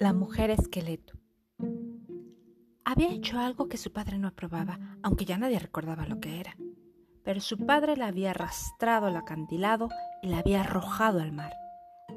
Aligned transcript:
La 0.00 0.14
mujer 0.14 0.48
esqueleto. 0.48 1.12
Había 2.86 3.12
hecho 3.12 3.38
algo 3.38 3.68
que 3.68 3.76
su 3.76 3.92
padre 3.92 4.16
no 4.16 4.28
aprobaba, 4.28 4.78
aunque 5.02 5.26
ya 5.26 5.36
nadie 5.36 5.58
recordaba 5.58 6.06
lo 6.06 6.20
que 6.20 6.40
era. 6.40 6.56
Pero 7.22 7.42
su 7.42 7.58
padre 7.58 7.98
la 7.98 8.06
había 8.06 8.30
arrastrado 8.30 9.08
al 9.08 9.16
acantilado 9.16 9.90
y 10.22 10.28
la 10.28 10.38
había 10.38 10.62
arrojado 10.62 11.20
al 11.20 11.32
mar. 11.32 11.52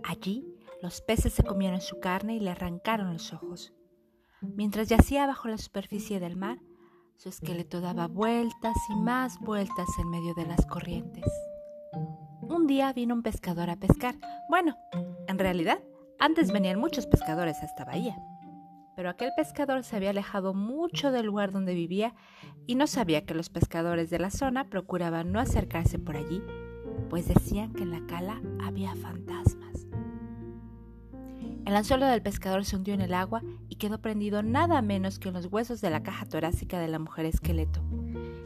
Allí 0.05 0.47
los 0.81 1.01
peces 1.01 1.33
se 1.33 1.43
comieron 1.43 1.81
su 1.81 1.99
carne 1.99 2.37
y 2.37 2.39
le 2.39 2.51
arrancaron 2.51 3.11
los 3.11 3.33
ojos. 3.33 3.73
Mientras 4.41 4.87
yacía 4.87 5.27
bajo 5.27 5.49
la 5.49 5.57
superficie 5.57 6.21
del 6.21 6.37
mar, 6.37 6.59
su 7.17 7.27
esqueleto 7.27 7.81
daba 7.81 8.07
vueltas 8.07 8.77
y 8.91 8.95
más 8.95 9.37
vueltas 9.41 9.89
en 9.99 10.09
medio 10.09 10.33
de 10.35 10.45
las 10.45 10.65
corrientes. 10.67 11.25
Un 12.43 12.65
día 12.65 12.93
vino 12.93 13.13
un 13.13 13.23
pescador 13.23 13.69
a 13.69 13.75
pescar. 13.75 14.15
Bueno, 14.47 14.77
en 15.27 15.37
realidad 15.37 15.79
antes 16.23 16.53
venían 16.53 16.79
muchos 16.79 17.05
pescadores 17.05 17.61
a 17.61 17.65
esta 17.65 17.83
bahía, 17.83 18.15
pero 18.95 19.09
aquel 19.09 19.31
pescador 19.35 19.83
se 19.83 19.97
había 19.97 20.11
alejado 20.11 20.53
mucho 20.53 21.11
del 21.11 21.25
lugar 21.25 21.51
donde 21.51 21.73
vivía 21.73 22.15
y 22.65 22.75
no 22.75 22.87
sabía 22.87 23.25
que 23.25 23.33
los 23.33 23.49
pescadores 23.49 24.09
de 24.09 24.19
la 24.19 24.29
zona 24.29 24.69
procuraban 24.69 25.33
no 25.33 25.41
acercarse 25.41 25.99
por 25.99 26.15
allí, 26.15 26.41
pues 27.09 27.27
decían 27.27 27.73
que 27.73 27.83
en 27.83 27.91
la 27.91 28.07
cala 28.07 28.41
había 28.63 28.95
fantasmas. 28.95 29.85
El 31.65 31.75
anzuelo 31.75 32.05
del 32.05 32.21
pescador 32.21 32.63
se 32.63 32.77
hundió 32.77 32.93
en 32.93 33.01
el 33.01 33.13
agua 33.13 33.41
y 33.67 33.75
quedó 33.75 33.99
prendido 33.99 34.43
nada 34.43 34.81
menos 34.81 35.19
que 35.19 35.27
en 35.27 35.33
los 35.33 35.47
huesos 35.47 35.81
de 35.81 35.89
la 35.89 36.03
caja 36.03 36.25
torácica 36.25 36.79
de 36.79 36.87
la 36.87 36.99
mujer 36.99 37.25
esqueleto. 37.25 37.81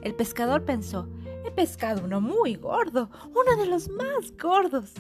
El 0.01 0.15
pescador 0.15 0.65
pensó, 0.65 1.07
he 1.45 1.51
pescado 1.51 2.05
uno 2.05 2.21
muy 2.21 2.55
gordo, 2.55 3.11
uno 3.29 3.55
de 3.55 3.67
los 3.67 3.87
más 3.89 4.35
gordos. 4.35 4.95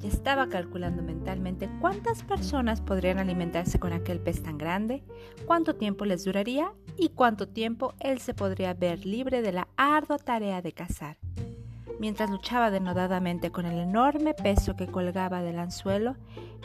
Ya 0.00 0.08
estaba 0.08 0.48
calculando 0.48 1.02
mentalmente 1.02 1.68
cuántas 1.80 2.22
personas 2.22 2.80
podrían 2.80 3.18
alimentarse 3.18 3.80
con 3.80 3.92
aquel 3.92 4.20
pez 4.20 4.42
tan 4.42 4.56
grande, 4.56 5.02
cuánto 5.44 5.74
tiempo 5.74 6.04
les 6.04 6.24
duraría 6.24 6.72
y 6.96 7.08
cuánto 7.08 7.48
tiempo 7.48 7.94
él 7.98 8.20
se 8.20 8.32
podría 8.32 8.74
ver 8.74 9.04
libre 9.04 9.42
de 9.42 9.52
la 9.52 9.68
ardua 9.76 10.18
tarea 10.18 10.62
de 10.62 10.72
cazar. 10.72 11.18
Mientras 11.98 12.30
luchaba 12.30 12.70
denodadamente 12.70 13.50
con 13.50 13.66
el 13.66 13.76
enorme 13.78 14.34
peso 14.34 14.76
que 14.76 14.86
colgaba 14.86 15.42
del 15.42 15.58
anzuelo, 15.58 16.14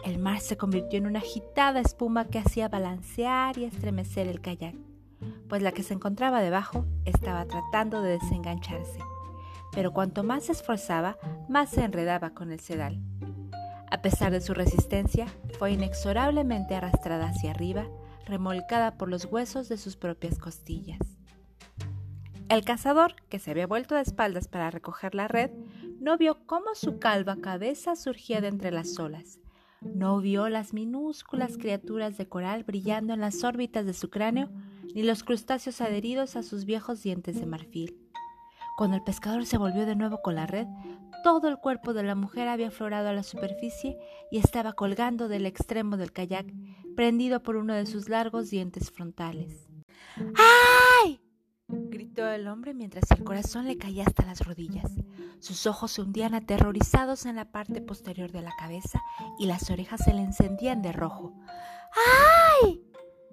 el 0.05 0.19
mar 0.19 0.39
se 0.39 0.57
convirtió 0.57 0.99
en 0.99 1.07
una 1.07 1.19
agitada 1.19 1.79
espuma 1.79 2.25
que 2.25 2.37
hacía 2.37 2.67
balancear 2.67 3.57
y 3.57 3.63
estremecer 3.63 4.27
el 4.27 4.41
kayak, 4.41 4.75
pues 5.49 5.63
la 5.63 5.71
que 5.71 5.81
se 5.81 5.95
encontraba 5.95 6.41
debajo 6.41 6.85
estaba 7.05 7.45
tratando 7.45 8.03
de 8.03 8.19
desengancharse. 8.19 8.99
Pero 9.73 9.93
cuanto 9.93 10.23
más 10.23 10.45
se 10.45 10.51
esforzaba, 10.51 11.17
más 11.49 11.69
se 11.69 11.83
enredaba 11.83 12.31
con 12.31 12.51
el 12.51 12.59
sedal. 12.59 13.01
A 13.89 14.01
pesar 14.01 14.31
de 14.31 14.41
su 14.41 14.53
resistencia, 14.53 15.27
fue 15.59 15.71
inexorablemente 15.71 16.75
arrastrada 16.75 17.27
hacia 17.27 17.51
arriba, 17.51 17.87
remolcada 18.25 18.97
por 18.97 19.09
los 19.09 19.25
huesos 19.25 19.69
de 19.69 19.77
sus 19.77 19.97
propias 19.97 20.39
costillas. 20.39 20.99
El 22.49 22.63
cazador, 22.63 23.15
que 23.29 23.39
se 23.39 23.51
había 23.51 23.67
vuelto 23.67 23.95
de 23.95 24.01
espaldas 24.01 24.47
para 24.47 24.69
recoger 24.69 25.15
la 25.15 25.27
red, 25.27 25.51
no 25.99 26.17
vio 26.17 26.45
cómo 26.45 26.75
su 26.75 26.99
calva 26.99 27.37
cabeza 27.37 27.95
surgía 27.95 28.41
de 28.41 28.49
entre 28.49 28.71
las 28.71 28.99
olas. 28.99 29.39
No 29.81 30.19
vio 30.19 30.49
las 30.49 30.73
minúsculas 30.73 31.57
criaturas 31.57 32.17
de 32.17 32.27
coral 32.27 32.63
brillando 32.63 33.13
en 33.13 33.21
las 33.21 33.43
órbitas 33.43 33.85
de 33.85 33.93
su 33.93 34.09
cráneo, 34.09 34.49
ni 34.93 35.03
los 35.03 35.23
crustáceos 35.23 35.81
adheridos 35.81 36.35
a 36.35 36.43
sus 36.43 36.65
viejos 36.65 37.01
dientes 37.03 37.39
de 37.39 37.45
marfil. 37.45 38.02
Cuando 38.75 38.95
el 38.97 39.03
pescador 39.03 39.45
se 39.45 39.57
volvió 39.57 39.85
de 39.85 39.95
nuevo 39.95 40.21
con 40.21 40.35
la 40.35 40.47
red, 40.47 40.67
todo 41.23 41.47
el 41.47 41.57
cuerpo 41.57 41.93
de 41.93 42.03
la 42.03 42.15
mujer 42.15 42.47
había 42.47 42.67
aflorado 42.67 43.09
a 43.09 43.13
la 43.13 43.23
superficie 43.23 43.97
y 44.31 44.39
estaba 44.39 44.73
colgando 44.73 45.27
del 45.27 45.45
extremo 45.45 45.95
del 45.95 46.11
kayak, 46.11 46.47
prendido 46.95 47.41
por 47.43 47.55
uno 47.55 47.73
de 47.73 47.85
sus 47.85 48.09
largos 48.09 48.49
dientes 48.49 48.91
frontales. 48.91 49.69
¡Ay! 50.17 51.21
gritó 51.67 52.27
el 52.27 52.47
hombre 52.47 52.73
mientras 52.73 53.09
el 53.11 53.23
corazón 53.23 53.65
le 53.67 53.77
caía 53.77 54.03
hasta 54.05 54.25
las 54.25 54.45
rodillas. 54.45 54.91
Sus 55.39 55.65
ojos 55.65 55.91
se 55.91 56.01
hundían 56.01 56.33
aterrorizados 56.33 57.25
en 57.25 57.35
la 57.35 57.51
parte 57.51 57.81
posterior 57.81 58.31
de 58.31 58.41
la 58.41 58.51
cabeza 58.57 59.01
y 59.39 59.45
las 59.45 59.69
orejas 59.69 60.01
se 60.03 60.13
le 60.13 60.21
encendían 60.21 60.81
de 60.81 60.91
rojo. 60.91 61.33
¡Ay! 62.63 62.83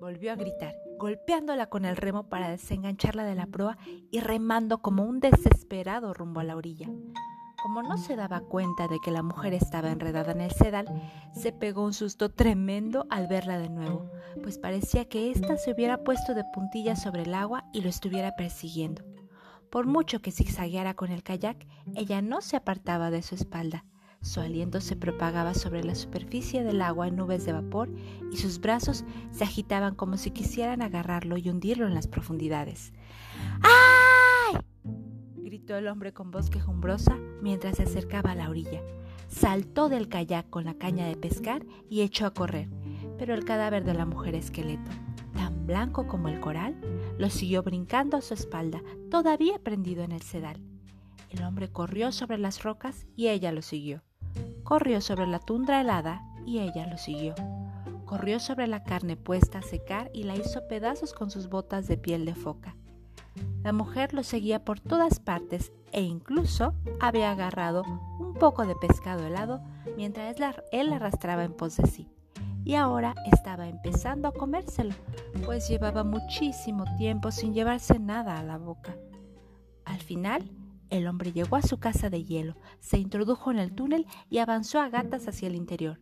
Volvió 0.00 0.32
a 0.32 0.36
gritar, 0.36 0.74
golpeándola 0.98 1.66
con 1.66 1.84
el 1.84 1.96
remo 1.96 2.24
para 2.24 2.48
desengancharla 2.48 3.24
de 3.24 3.34
la 3.34 3.46
proa 3.46 3.76
y 4.10 4.20
remando 4.20 4.78
como 4.78 5.04
un 5.04 5.20
desesperado 5.20 6.14
rumbo 6.14 6.40
a 6.40 6.44
la 6.44 6.56
orilla. 6.56 6.88
Como 7.62 7.82
no 7.82 7.98
se 7.98 8.16
daba 8.16 8.40
cuenta 8.40 8.88
de 8.88 8.98
que 9.04 9.10
la 9.10 9.22
mujer 9.22 9.52
estaba 9.52 9.90
enredada 9.90 10.32
en 10.32 10.40
el 10.40 10.50
sedal, 10.52 10.86
se 11.34 11.52
pegó 11.52 11.84
un 11.84 11.92
susto 11.92 12.30
tremendo 12.30 13.06
al 13.10 13.26
verla 13.26 13.58
de 13.58 13.68
nuevo, 13.68 14.10
pues 14.42 14.58
parecía 14.58 15.04
que 15.04 15.30
ésta 15.30 15.58
se 15.58 15.72
hubiera 15.72 16.02
puesto 16.02 16.32
de 16.32 16.44
puntillas 16.54 17.02
sobre 17.02 17.22
el 17.22 17.34
agua 17.34 17.64
y 17.74 17.82
lo 17.82 17.90
estuviera 17.90 18.34
persiguiendo. 18.34 19.04
Por 19.68 19.86
mucho 19.86 20.22
que 20.22 20.32
zigzagueara 20.32 20.94
con 20.94 21.12
el 21.12 21.22
kayak, 21.22 21.66
ella 21.94 22.22
no 22.22 22.40
se 22.40 22.56
apartaba 22.56 23.10
de 23.10 23.20
su 23.20 23.34
espalda. 23.34 23.84
Su 24.22 24.41
aliento 24.41 24.82
se 24.82 24.97
propagaba 24.97 25.54
sobre 25.54 25.82
la 25.82 25.94
superficie 25.94 26.62
del 26.62 26.82
agua 26.82 27.08
en 27.08 27.16
nubes 27.16 27.47
de 27.47 27.53
vapor 27.53 27.88
y 28.31 28.36
sus 28.36 28.60
brazos 28.60 29.04
se 29.31 29.44
agitaban 29.44 29.94
como 29.94 30.19
si 30.19 30.31
quisieran 30.31 30.82
agarrarlo 30.82 31.38
y 31.38 31.48
hundirlo 31.48 31.86
en 31.86 31.94
las 31.94 32.06
profundidades. 32.06 32.92
¡Ay! 33.62 34.60
gritó 35.36 35.75
el 35.76 35.88
hombre 35.88 36.12
con 36.12 36.30
voz 36.30 36.50
quejumbrosa 36.50 37.16
mientras 37.41 37.78
se 37.78 37.84
acercaba 37.84 38.32
a 38.32 38.34
la 38.34 38.50
orilla. 38.50 38.82
Saltó 39.28 39.88
del 39.88 40.09
kayak 40.09 40.50
con 40.50 40.66
la 40.66 40.75
caña 40.75 41.06
de 41.06 41.16
pescar 41.16 41.64
y 41.88 42.03
echó 42.03 42.26
a 42.26 42.34
correr, 42.34 42.69
pero 43.19 43.32
el 43.32 43.47
cadáver 43.47 43.84
de 43.84 43.94
la 43.94 44.04
mujer 44.04 44.34
esqueleto, 44.34 44.91
tan 45.32 45.66
blanco 45.66 46.06
como 46.06 46.28
el 46.28 46.41
coral, 46.41 46.78
lo 47.16 47.30
siguió 47.30 47.62
brincando 47.62 48.19
a 48.19 48.20
su 48.20 48.34
espalda, 48.34 48.82
todavía 49.10 49.59
prendido 49.59 50.04
en 50.04 50.12
el 50.12 50.22
sedal. 50.22 50.60
El 51.30 51.42
hombre 51.42 51.70
corrió 51.72 52.12
sobre 52.12 52.36
las 52.36 52.62
rocas 52.62 53.06
y 53.16 53.28
ella 53.28 53.50
lo 53.50 53.62
siguió. 53.62 54.03
Corrió 54.70 55.00
sobre 55.00 55.26
la 55.26 55.41
tundra 55.41 55.81
helada 55.81 56.22
y 56.47 56.60
ella 56.60 56.86
lo 56.86 56.97
siguió. 56.97 57.34
Corrió 58.04 58.38
sobre 58.38 58.69
la 58.69 58.84
carne 58.84 59.16
puesta 59.16 59.58
a 59.58 59.62
secar 59.62 60.12
y 60.14 60.22
la 60.22 60.36
hizo 60.36 60.69
pedazos 60.69 61.12
con 61.12 61.28
sus 61.32 61.48
botas 61.48 61.88
de 61.88 61.98
piel 61.98 62.25
de 62.25 62.36
foca. 62.36 62.76
La 63.64 63.72
mujer 63.72 64.14
lo 64.14 64.22
seguía 64.22 64.64
por 64.64 64.78
todas 64.78 65.19
partes 65.19 65.72
e 65.91 66.03
incluso 66.03 66.72
había 67.00 67.32
agarrado 67.32 67.82
un 68.20 68.34
poco 68.34 68.64
de 68.64 68.76
pescado 68.76 69.26
helado 69.26 69.60
mientras 69.97 70.36
él 70.70 70.92
arrastraba 70.92 71.42
en 71.42 71.53
pos 71.53 71.76
de 71.76 71.88
sí. 71.88 72.09
Y 72.64 72.76
ahora 72.76 73.16
estaba 73.32 73.66
empezando 73.66 74.28
a 74.28 74.32
comérselo, 74.32 74.94
pues 75.44 75.69
llevaba 75.69 76.04
muchísimo 76.04 76.84
tiempo 76.97 77.32
sin 77.32 77.54
llevarse 77.54 77.98
nada 77.98 78.38
a 78.38 78.44
la 78.44 78.56
boca. 78.56 78.94
Al 79.84 79.98
final, 79.98 80.48
el 80.90 81.06
hombre 81.06 81.32
llegó 81.32 81.56
a 81.56 81.62
su 81.62 81.78
casa 81.78 82.10
de 82.10 82.24
hielo, 82.24 82.56
se 82.80 82.98
introdujo 82.98 83.50
en 83.50 83.58
el 83.58 83.72
túnel 83.72 84.06
y 84.28 84.38
avanzó 84.38 84.80
a 84.80 84.88
gatas 84.88 85.26
hacia 85.28 85.48
el 85.48 85.54
interior. 85.54 86.00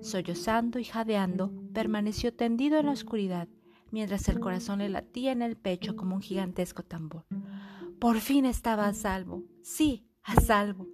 Sollozando 0.00 0.78
y 0.78 0.84
jadeando, 0.84 1.52
permaneció 1.72 2.34
tendido 2.34 2.78
en 2.78 2.86
la 2.86 2.92
oscuridad, 2.92 3.48
mientras 3.90 4.28
el 4.28 4.40
corazón 4.40 4.78
le 4.78 4.88
latía 4.88 5.32
en 5.32 5.42
el 5.42 5.56
pecho 5.56 5.94
como 5.94 6.16
un 6.16 6.22
gigantesco 6.22 6.82
tambor. 6.82 7.26
Por 8.00 8.18
fin 8.20 8.46
estaba 8.46 8.86
a 8.86 8.94
salvo, 8.94 9.44
sí, 9.62 10.08
a 10.22 10.40
salvo. 10.40 10.88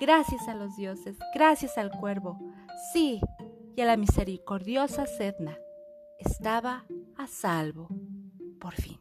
Gracias 0.00 0.48
a 0.48 0.54
los 0.54 0.76
dioses, 0.76 1.16
gracias 1.34 1.78
al 1.78 1.90
cuervo, 1.90 2.38
sí, 2.92 3.20
y 3.76 3.80
a 3.80 3.86
la 3.86 3.96
misericordiosa 3.96 5.06
Sedna. 5.06 5.56
Estaba 6.18 6.84
a 7.16 7.26
salvo, 7.26 7.88
por 8.60 8.74
fin. 8.74 9.00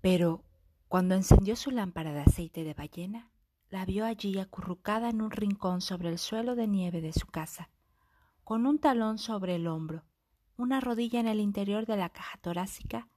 Pero 0.00 0.44
cuando 0.92 1.14
encendió 1.14 1.56
su 1.56 1.70
lámpara 1.70 2.12
de 2.12 2.20
aceite 2.20 2.64
de 2.64 2.74
ballena, 2.74 3.30
la 3.70 3.86
vio 3.86 4.04
allí 4.04 4.38
acurrucada 4.38 5.08
en 5.08 5.22
un 5.22 5.30
rincón 5.30 5.80
sobre 5.80 6.10
el 6.10 6.18
suelo 6.18 6.54
de 6.54 6.68
nieve 6.68 7.00
de 7.00 7.14
su 7.14 7.28
casa, 7.28 7.70
con 8.44 8.66
un 8.66 8.78
talón 8.78 9.16
sobre 9.16 9.54
el 9.54 9.68
hombro, 9.68 10.04
una 10.58 10.80
rodilla 10.80 11.18
en 11.18 11.28
el 11.28 11.40
interior 11.40 11.86
de 11.86 11.96
la 11.96 12.10
caja 12.10 12.36
torácica 12.42 13.08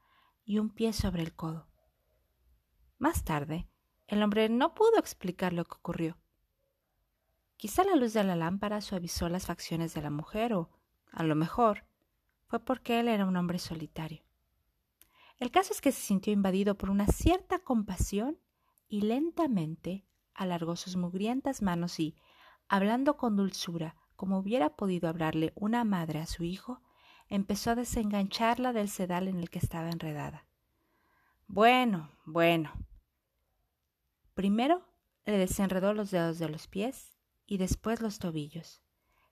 y 0.46 0.60
un 0.60 0.70
pie 0.70 0.94
sobre 0.94 1.22
el 1.22 1.36
codo. 1.36 1.68
Más 2.98 3.26
tarde, 3.26 3.68
el 4.08 4.24
hombre 4.24 4.48
no 4.48 4.74
pudo 4.74 4.98
explicar 4.98 5.52
lo 5.52 5.66
que 5.66 5.76
ocurrió. 5.76 6.18
Quizá 7.58 7.84
la 7.84 7.98
luz 7.98 8.14
de 8.14 8.24
la 8.24 8.38
lámpara 8.38 8.80
suavizó 8.80 9.28
las 9.28 9.48
facciones 9.48 9.94
de 9.94 10.02
la 10.02 10.12
mujer 10.12 10.54
o, 10.54 10.70
a 11.12 11.24
lo 11.24 11.36
mejor, 11.36 11.84
fue 12.48 12.62
porque 12.62 13.02
él 13.02 13.10
era 13.10 13.26
un 13.26 13.36
hombre 13.36 13.60
solitario. 13.60 14.25
El 15.40 15.52
caso 15.52 15.74
es 15.74 15.82
que 15.82 15.92
se 15.92 16.02
sintió 16.02 16.32
invadido 16.32 16.78
por 16.78 16.90
una 16.90 17.08
cierta 17.08 17.60
compasión 17.60 18.40
y 18.88 19.02
lentamente 19.02 20.06
alargó 20.34 20.76
sus 20.76 20.96
mugrientas 20.96 21.62
manos 21.62 22.00
y, 22.00 22.16
hablando 22.68 23.18
con 23.18 23.36
dulzura, 23.36 23.96
como 24.16 24.38
hubiera 24.38 24.76
podido 24.76 25.10
hablarle 25.10 25.52
una 25.56 25.84
madre 25.84 26.20
a 26.20 26.26
su 26.26 26.44
hijo, 26.44 26.82
empezó 27.28 27.72
a 27.72 27.76
desengancharla 27.76 28.72
del 28.72 28.90
sedal 28.90 29.28
en 29.28 29.40
el 29.40 29.50
que 29.50 29.60
estaba 29.60 29.90
enredada. 29.90 30.46
Bueno, 31.48 32.12
bueno. 32.26 32.72
Primero 34.34 34.86
le 35.26 35.38
desenredó 35.38 35.94
los 35.94 36.12
dedos 36.12 36.40
de 36.40 36.50
los 36.50 36.68
pies 36.68 37.14
y 37.46 37.58
después 37.58 38.02
los 38.02 38.20
tobillos. 38.20 38.82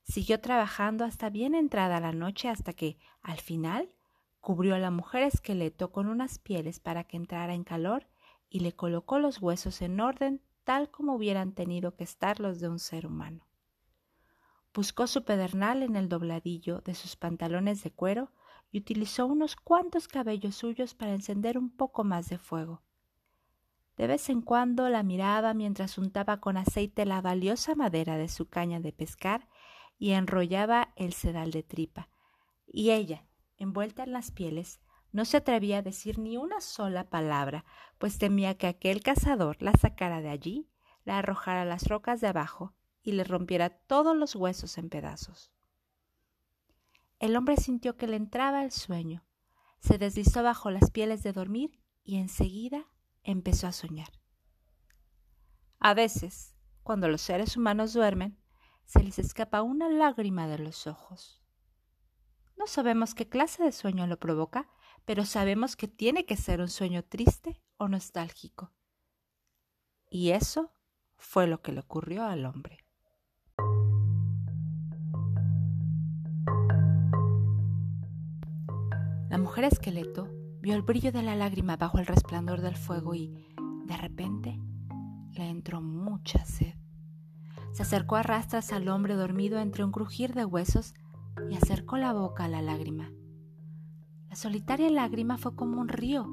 Siguió 0.04 0.42
trabajando 0.42 1.06
hasta 1.06 1.30
bien 1.30 1.56
entrada 1.56 2.00
la 2.00 2.12
noche 2.12 2.50
hasta 2.50 2.74
que, 2.74 2.98
al 3.22 3.40
final, 3.40 3.94
cubrió 4.44 4.76
a 4.76 4.80
la 4.80 4.92
mujer 4.92 5.24
esqueleto 5.24 5.94
con 5.94 6.10
unas 6.10 6.38
pieles 6.38 6.82
para 6.82 7.06
que 7.06 7.16
entrara 7.16 7.54
en 7.54 7.64
calor 7.64 8.08
y 8.50 8.60
le 8.60 8.74
colocó 8.74 9.18
los 9.18 9.42
huesos 9.42 9.82
en 9.82 10.02
orden 10.02 10.42
tal 10.66 10.92
como 10.92 11.16
hubieran 11.16 11.54
tenido 11.54 11.96
que 11.96 12.04
estar 12.04 12.42
los 12.42 12.60
de 12.60 12.68
un 12.68 12.80
ser 12.80 13.08
humano. 13.08 13.48
Buscó 14.74 15.08
su 15.08 15.24
pedernal 15.24 15.82
en 15.82 15.96
el 15.96 16.10
dobladillo 16.10 16.82
de 16.82 16.94
sus 16.94 17.16
pantalones 17.16 17.86
de 17.86 17.92
cuero 17.92 18.34
y 18.70 18.80
utilizó 18.80 19.28
unos 19.28 19.56
cuantos 19.56 20.10
cabellos 20.10 20.56
suyos 20.56 20.94
para 20.94 21.14
encender 21.14 21.58
un 21.58 21.70
poco 21.70 22.04
más 22.04 22.28
de 22.28 22.38
fuego. 22.38 22.82
De 23.96 24.08
vez 24.08 24.28
en 24.28 24.42
cuando 24.42 24.90
la 24.90 25.04
miraba 25.04 25.54
mientras 25.54 25.98
untaba 25.98 26.42
con 26.42 26.58
aceite 26.58 27.06
la 27.06 27.22
valiosa 27.22 27.76
madera 27.76 28.18
de 28.18 28.28
su 28.28 28.50
caña 28.50 28.82
de 28.82 28.92
pescar 28.92 29.48
y 29.98 30.12
enrollaba 30.12 30.92
el 30.98 31.14
sedal 31.14 31.52
de 31.52 31.64
tripa. 31.64 32.10
Y 32.68 32.92
ella, 32.92 33.24
envuelta 33.64 34.04
en 34.04 34.14
las 34.14 34.32
pieles, 34.32 34.80
no 35.12 35.26
se 35.26 35.38
atrevía 35.38 35.80
a 35.80 35.82
decir 35.82 36.20
ni 36.20 36.38
una 36.38 36.62
sola 36.62 37.10
palabra, 37.10 37.66
pues 37.98 38.18
temía 38.18 38.58
que 38.58 38.68
aquel 38.68 39.02
cazador 39.02 39.62
la 39.62 39.74
sacara 39.74 40.22
de 40.22 40.30
allí, 40.30 40.70
la 41.06 41.20
arrojara 41.20 41.64
a 41.64 41.66
las 41.66 41.88
rocas 41.88 42.22
de 42.22 42.28
abajo 42.28 42.74
y 43.02 43.12
le 43.14 43.24
rompiera 43.24 43.70
todos 43.70 44.16
los 44.16 44.36
huesos 44.36 44.78
en 44.78 44.90
pedazos. 44.90 45.52
El 47.20 47.36
hombre 47.36 47.58
sintió 47.58 47.96
que 47.96 48.08
le 48.08 48.16
entraba 48.16 48.64
el 48.64 48.72
sueño, 48.72 49.26
se 49.80 49.98
deslizó 49.98 50.44
bajo 50.44 50.72
las 50.72 50.90
pieles 50.92 51.24
de 51.24 51.34
dormir 51.34 51.80
y 52.04 52.18
enseguida 52.18 52.88
empezó 53.24 53.68
a 53.68 53.72
soñar. 53.72 54.20
A 55.80 55.94
veces, 55.94 56.56
cuando 56.82 57.08
los 57.08 57.22
seres 57.22 57.58
humanos 57.58 57.94
duermen, 57.94 58.40
se 58.86 59.04
les 59.04 59.20
escapa 59.20 59.62
una 59.62 59.90
lágrima 59.90 60.48
de 60.48 60.58
los 60.58 60.88
ojos. 60.88 61.43
No 62.58 62.68
sabemos 62.68 63.16
qué 63.16 63.28
clase 63.28 63.64
de 63.64 63.72
sueño 63.72 64.08
lo 64.08 64.20
provoca, 64.20 64.70
pero 65.06 65.26
sabemos 65.26 65.76
que 65.76 65.88
tiene 65.88 66.26
que 66.26 66.38
ser 66.38 66.62
un 66.62 66.70
sueño 66.70 67.04
triste 67.04 67.62
o 67.78 67.88
nostálgico. 67.88 68.72
Y 70.10 70.32
eso 70.32 70.72
fue 71.18 71.48
lo 71.48 71.62
que 71.62 71.72
le 71.72 71.80
ocurrió 71.80 72.24
al 72.24 72.46
hombre. 72.46 72.86
La 79.30 79.40
mujer 79.40 79.64
esqueleto 79.64 80.30
vio 80.62 80.76
el 80.76 80.84
brillo 80.84 81.12
de 81.12 81.24
la 81.24 81.36
lágrima 81.36 81.76
bajo 81.76 81.98
el 81.98 82.06
resplandor 82.06 82.62
del 82.62 82.76
fuego 82.76 83.16
y, 83.16 83.34
de 83.86 83.98
repente, 83.98 84.60
le 85.32 85.50
entró 85.50 85.82
mucha 85.82 86.46
sed. 86.46 86.76
Se 87.72 87.82
acercó 87.82 88.16
a 88.16 88.24
rastras 88.24 88.72
al 88.72 88.88
hombre 88.88 89.16
dormido 89.16 89.60
entre 89.60 89.84
un 89.84 89.92
crujir 89.92 90.36
de 90.36 90.46
huesos 90.46 90.94
acercó 91.56 91.98
la 91.98 92.14
boca 92.14 92.46
a 92.46 92.48
la 92.48 92.62
lágrima. 92.62 93.12
La 94.30 94.36
solitaria 94.36 94.90
lágrima 94.90 95.38
fue 95.38 95.56
como 95.56 95.80
un 95.80 95.88
río, 95.88 96.28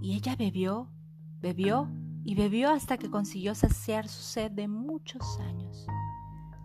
y 0.00 0.14
ella 0.14 0.36
bebió, 0.36 0.90
bebió 1.40 1.90
y 2.24 2.34
bebió 2.34 2.70
hasta 2.70 2.96
que 2.96 3.10
consiguió 3.10 3.54
saciar 3.54 4.08
su 4.08 4.22
sed 4.22 4.52
de 4.52 4.68
muchos 4.68 5.40
años. 5.40 5.86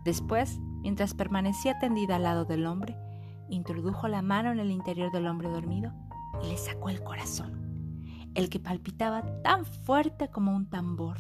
Después, 0.04 0.60
mientras 0.82 1.14
permanecía 1.14 1.80
tendida 1.80 2.18
al 2.18 2.24
lado 2.24 2.46
del 2.46 2.66
hombre, 2.66 2.98
introdujo 3.50 4.08
la 4.08 4.22
mano 4.22 4.52
en 4.52 4.60
el 4.60 4.72
interior 4.72 5.12
del 5.12 5.28
hombre 5.28 5.50
dormido 5.50 5.94
y 6.44 6.48
le 6.48 6.58
sacó 6.58 6.90
el 6.90 7.04
corazón, 7.04 8.30
el 8.36 8.50
que 8.50 8.60
palpitaba 8.60 9.42
tan 9.42 9.66
fuerte 9.66 10.30
como 10.30 10.56
un 10.56 10.70
tambor 10.70 11.18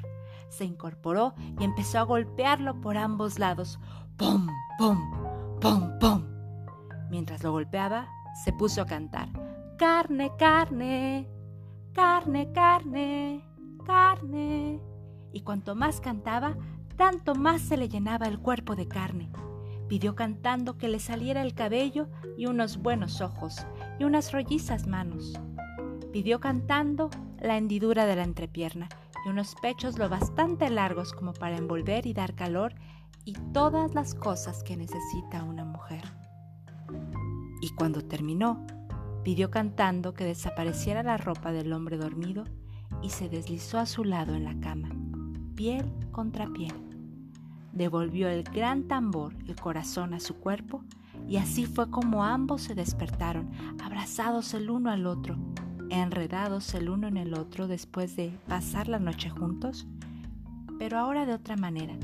se 0.50 0.66
incorporó 0.66 1.34
y 1.60 1.64
empezó 1.64 2.00
a 2.00 2.04
golpearlo 2.04 2.80
por 2.82 2.98
ambos 2.98 3.40
lados. 3.40 3.80
¡Pum! 4.18 4.48
¡Pum! 4.78 5.12
¡Pum! 5.60 6.00
¡Pum! 6.00 6.35
Mientras 7.10 7.44
lo 7.44 7.52
golpeaba, 7.52 8.08
se 8.44 8.52
puso 8.52 8.82
a 8.82 8.86
cantar. 8.86 9.30
Carne, 9.78 10.32
carne, 10.38 11.30
carne, 11.94 12.52
carne, 12.52 13.44
carne. 13.86 14.82
Y 15.32 15.42
cuanto 15.42 15.76
más 15.76 16.02
cantaba, 16.02 16.56
tanto 16.96 17.36
más 17.36 17.62
se 17.62 17.78
le 17.78 17.90
llenaba 17.90 18.28
el 18.28 18.40
cuerpo 18.40 18.76
de 18.76 18.88
carne. 18.88 19.32
Pidió 19.88 20.16
cantando 20.16 20.78
que 20.78 20.88
le 20.88 21.00
saliera 21.00 21.42
el 21.42 21.54
cabello 21.54 22.08
y 22.38 22.48
unos 22.48 22.78
buenos 22.78 23.22
ojos 23.22 23.66
y 24.00 24.04
unas 24.04 24.32
rollizas 24.32 24.88
manos. 24.88 25.40
Pidió 26.12 26.40
cantando 26.40 27.10
la 27.40 27.58
hendidura 27.58 28.06
de 28.06 28.16
la 28.16 28.24
entrepierna 28.24 28.90
y 29.26 29.30
unos 29.30 29.56
pechos 29.62 29.98
lo 29.98 30.10
bastante 30.10 30.70
largos 30.70 31.14
como 31.14 31.34
para 31.34 31.58
envolver 31.58 32.08
y 32.08 32.14
dar 32.14 32.34
calor 32.36 32.74
y 33.26 33.34
todas 33.54 33.94
las 33.94 34.16
cosas 34.16 34.64
que 34.64 34.78
necesita 34.78 35.44
una 35.44 35.66
mujer. 35.66 36.04
Y 37.66 37.72
cuando 37.72 38.02
terminó, 38.02 38.64
pidió 39.24 39.50
cantando 39.50 40.14
que 40.14 40.24
desapareciera 40.24 41.02
la 41.02 41.18
ropa 41.18 41.52
del 41.52 41.74
hombre 41.74 41.98
dormido 41.98 42.44
y 43.02 43.10
se 43.10 43.28
deslizó 43.28 43.80
a 43.80 43.88
su 43.88 44.04
lado 44.04 44.36
en 44.36 44.44
la 44.44 44.60
cama, 44.60 44.90
piel 45.56 45.92
contra 46.12 46.46
piel. 46.46 46.76
Devolvió 47.74 48.30
el 48.30 48.44
gran 48.44 48.84
tambor, 48.84 49.34
el 49.48 49.56
corazón 49.56 50.14
a 50.14 50.20
su 50.20 50.36
cuerpo, 50.36 50.84
y 51.28 51.38
así 51.38 51.66
fue 51.66 51.90
como 51.90 52.24
ambos 52.24 52.62
se 52.62 52.76
despertaron, 52.76 53.50
abrazados 53.84 54.54
el 54.54 54.70
uno 54.70 54.92
al 54.92 55.08
otro, 55.08 55.36
enredados 55.90 56.72
el 56.76 56.88
uno 56.88 57.08
en 57.08 57.18
el 57.18 57.34
otro 57.34 57.68
después 57.68 58.16
de 58.16 58.38
pasar 58.48 58.90
la 58.90 59.00
noche 59.00 59.32
juntos, 59.32 59.88
pero 60.78 61.00
ahora 61.00 61.26
de 61.26 61.34
otra 61.34 61.58
manera, 61.58 61.98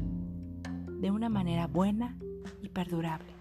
de 0.99 1.11
una 1.11 1.29
manera 1.29 1.67
buena 1.67 2.17
y 2.63 2.69
perdurable. 2.69 3.40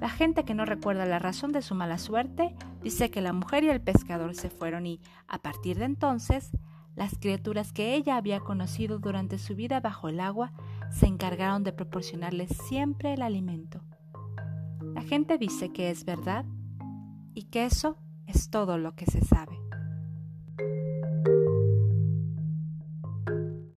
La 0.00 0.08
gente 0.08 0.44
que 0.44 0.54
no 0.54 0.64
recuerda 0.64 1.06
la 1.06 1.18
razón 1.18 1.52
de 1.52 1.62
su 1.62 1.74
mala 1.74 1.98
suerte 1.98 2.54
dice 2.82 3.10
que 3.10 3.20
la 3.20 3.32
mujer 3.32 3.64
y 3.64 3.70
el 3.70 3.80
pescador 3.80 4.34
se 4.34 4.50
fueron 4.50 4.86
y, 4.86 5.00
a 5.26 5.38
partir 5.38 5.78
de 5.78 5.86
entonces, 5.86 6.50
las 6.94 7.18
criaturas 7.18 7.72
que 7.72 7.94
ella 7.94 8.16
había 8.16 8.40
conocido 8.40 8.98
durante 8.98 9.38
su 9.38 9.54
vida 9.54 9.80
bajo 9.80 10.08
el 10.08 10.20
agua 10.20 10.52
se 10.90 11.06
encargaron 11.06 11.62
de 11.62 11.72
proporcionarle 11.72 12.48
siempre 12.48 13.14
el 13.14 13.22
alimento. 13.22 13.82
La 14.94 15.02
gente 15.02 15.36
dice 15.38 15.72
que 15.72 15.90
es 15.90 16.04
verdad 16.04 16.46
y 17.34 17.44
que 17.44 17.66
eso 17.66 17.98
es 18.26 18.48
todo 18.50 18.78
lo 18.78 18.94
que 18.94 19.06
se 19.06 19.22
sabe. 19.22 19.65